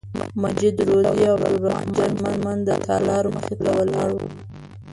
[0.43, 1.93] مجید روزي او عبدالرحمن
[2.25, 4.27] جرمن د تالار مخې ته ولاړ وو.